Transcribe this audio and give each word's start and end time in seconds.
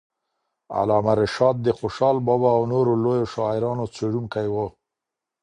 علامه 0.79 1.13
رشاد 1.21 1.55
د 1.61 1.67
خوشال 1.79 2.15
بابا 2.27 2.49
او 2.57 2.63
نورو 2.73 2.93
لویو 3.03 3.31
شاعرانو 3.33 3.85
څېړونکی 3.95 4.47
وو. 4.53 4.67